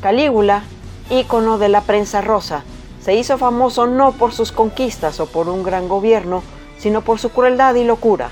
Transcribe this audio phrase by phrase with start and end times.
[0.00, 0.62] Calígula,
[1.10, 2.62] ícono de la prensa rosa,
[3.02, 6.42] se hizo famoso no por sus conquistas o por un gran gobierno,
[6.78, 8.30] sino por su crueldad y locura.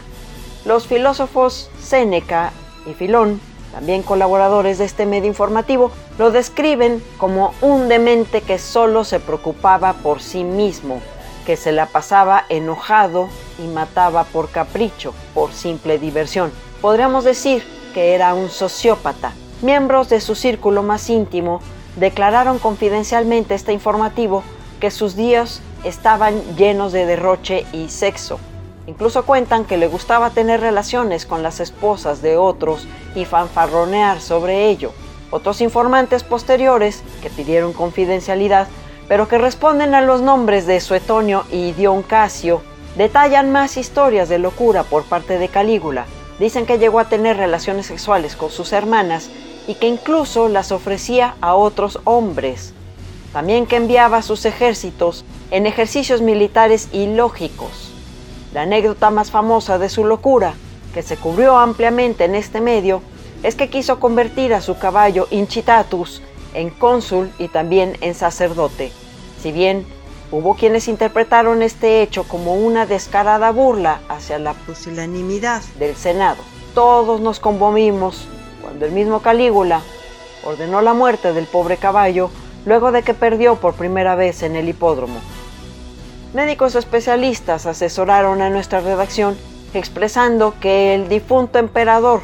[0.65, 2.53] Los filósofos Séneca
[2.87, 3.41] y Filón,
[3.73, 9.95] también colaboradores de este medio informativo, lo describen como un demente que solo se preocupaba
[9.95, 11.00] por sí mismo,
[11.47, 13.28] que se la pasaba enojado
[13.59, 16.53] y mataba por capricho, por simple diversión.
[16.81, 19.33] Podríamos decir que era un sociópata.
[19.62, 21.61] Miembros de su círculo más íntimo
[21.97, 24.44] declararon confidencialmente este informativo
[24.81, 28.39] que sus días estaban llenos de derroche y sexo,
[28.92, 34.69] Incluso cuentan que le gustaba tener relaciones con las esposas de otros y fanfarronear sobre
[34.69, 34.92] ello.
[35.30, 38.69] Otros informantes posteriores, que pidieron confidencialidad,
[39.08, 42.60] pero que responden a los nombres de Suetonio y Dion Casio,
[42.94, 46.04] detallan más historias de locura por parte de Calígula.
[46.38, 49.31] Dicen que llegó a tener relaciones sexuales con sus hermanas
[49.66, 52.75] y que incluso las ofrecía a otros hombres.
[53.32, 57.91] También que enviaba a sus ejércitos en ejercicios militares ilógicos
[58.54, 60.54] la anécdota más famosa de su locura,
[60.94, 63.02] que se cubrió ampliamente en este medio,
[63.42, 66.22] es que quiso convertir a su caballo Incitatus
[66.54, 68.92] en cónsul y también en sacerdote.
[69.42, 69.86] Si bien
[70.30, 76.42] hubo quienes interpretaron este hecho como una descarada burla hacia la pusilanimidad del Senado,
[76.74, 78.28] todos nos conmovimos
[78.62, 79.81] cuando el mismo Calígula
[80.44, 82.31] ordenó la muerte del pobre caballo
[82.64, 85.20] luego de que perdió por primera vez en el hipódromo.
[86.34, 89.37] Médicos especialistas asesoraron a nuestra redacción
[89.75, 92.23] expresando que el difunto emperador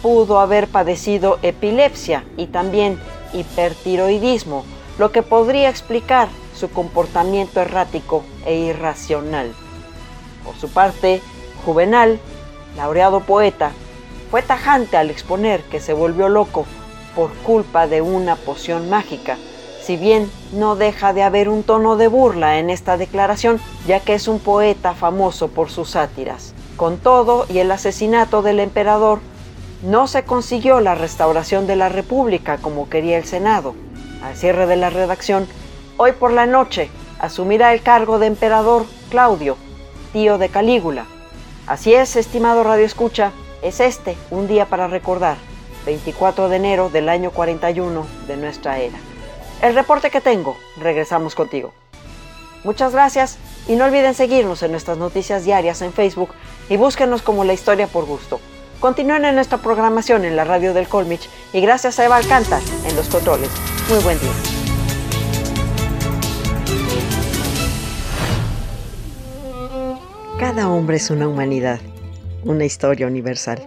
[0.00, 2.98] pudo haber padecido epilepsia y también
[3.34, 4.64] hipertiroidismo,
[4.98, 9.52] lo que podría explicar su comportamiento errático e irracional.
[10.42, 11.20] Por su parte,
[11.66, 12.18] Juvenal,
[12.76, 13.72] laureado poeta,
[14.30, 16.64] fue tajante al exponer que se volvió loco
[17.14, 19.36] por culpa de una poción mágica
[19.84, 24.14] si bien no deja de haber un tono de burla en esta declaración, ya que
[24.14, 26.54] es un poeta famoso por sus sátiras.
[26.76, 29.20] Con todo y el asesinato del emperador,
[29.82, 33.74] no se consiguió la restauración de la República como quería el Senado.
[34.22, 35.46] Al cierre de la redacción,
[35.98, 36.88] hoy por la noche
[37.18, 39.58] asumirá el cargo de emperador Claudio,
[40.14, 41.04] tío de Calígula.
[41.66, 45.36] Así es, estimado Radio Escucha, es este un día para recordar,
[45.84, 48.96] 24 de enero del año 41 de nuestra era.
[49.64, 51.72] El reporte que tengo, regresamos contigo.
[52.64, 56.34] Muchas gracias y no olviden seguirnos en nuestras noticias diarias en Facebook
[56.68, 58.40] y búsquenos como La Historia por Gusto.
[58.78, 62.94] Continúen en nuestra programación en la radio del Colmich y gracias a Eva Alcántar en
[62.94, 63.48] los controles.
[63.88, 64.32] Muy buen día.
[70.38, 71.80] Cada hombre es una humanidad,
[72.44, 73.66] una historia universal.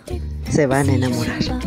[0.51, 1.60] Se van a enamorar.